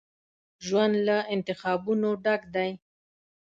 [0.65, 2.69] ژوند له انتخابونو ډک دی.